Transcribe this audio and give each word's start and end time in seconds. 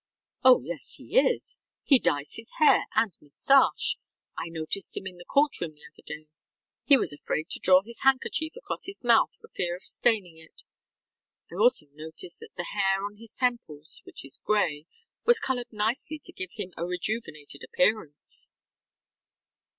ŌĆ£Oh, 0.43 0.59
yes 0.63 0.93
he 0.95 1.19
is! 1.19 1.59
He 1.83 1.99
dyes 1.99 2.33
his 2.33 2.53
hair 2.57 2.87
and 2.95 3.15
moustache. 3.21 3.97
I 4.35 4.49
noticed 4.49 4.97
him 4.97 5.05
in 5.05 5.17
the 5.17 5.25
court 5.25 5.61
room 5.61 5.73
the 5.73 5.85
other 5.93 6.01
day. 6.03 6.29
He 6.85 6.97
was 6.97 7.13
afraid 7.13 7.51
to 7.51 7.59
draw 7.59 7.83
his 7.83 7.99
handkerchief 7.99 8.55
across 8.55 8.87
his 8.87 9.03
mouth 9.03 9.35
for 9.39 9.49
fear 9.49 9.75
of 9.75 9.83
staining 9.83 10.37
it. 10.39 10.63
I 11.51 11.55
also 11.61 11.85
noticed 11.93 12.39
that 12.39 12.55
the 12.57 12.63
hair 12.63 13.05
on 13.05 13.17
his 13.17 13.35
temples, 13.35 14.01
which 14.03 14.25
is 14.25 14.41
gray, 14.43 14.87
was 15.23 15.39
colored 15.39 15.71
nicely 15.71 16.17
to 16.23 16.33
give 16.33 16.53
him 16.53 16.73
a 16.75 16.83
rejuvenated 16.83 17.63
appearance. 17.63 18.53